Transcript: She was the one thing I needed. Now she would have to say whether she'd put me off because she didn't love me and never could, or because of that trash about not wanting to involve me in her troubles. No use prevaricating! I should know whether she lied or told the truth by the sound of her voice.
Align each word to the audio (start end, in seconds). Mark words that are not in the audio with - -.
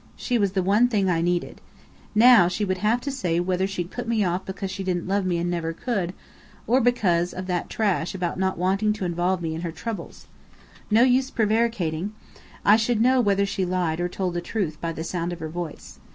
She 0.15 0.39
was 0.39 0.53
the 0.53 0.63
one 0.63 0.87
thing 0.87 1.11
I 1.11 1.21
needed. 1.21 1.61
Now 2.15 2.47
she 2.47 2.65
would 2.65 2.79
have 2.79 3.01
to 3.01 3.11
say 3.11 3.39
whether 3.39 3.67
she'd 3.67 3.91
put 3.91 4.07
me 4.07 4.23
off 4.23 4.43
because 4.47 4.71
she 4.71 4.83
didn't 4.83 5.07
love 5.07 5.27
me 5.27 5.37
and 5.37 5.47
never 5.47 5.73
could, 5.73 6.15
or 6.65 6.81
because 6.81 7.35
of 7.35 7.45
that 7.45 7.69
trash 7.69 8.15
about 8.15 8.39
not 8.39 8.57
wanting 8.57 8.93
to 8.93 9.05
involve 9.05 9.43
me 9.43 9.53
in 9.53 9.61
her 9.61 9.71
troubles. 9.71 10.25
No 10.89 11.03
use 11.03 11.29
prevaricating! 11.29 12.13
I 12.65 12.77
should 12.77 12.99
know 12.99 13.21
whether 13.21 13.45
she 13.45 13.63
lied 13.63 14.01
or 14.01 14.09
told 14.09 14.33
the 14.33 14.41
truth 14.41 14.81
by 14.81 14.91
the 14.91 15.03
sound 15.03 15.33
of 15.33 15.39
her 15.39 15.49
voice. 15.49 15.99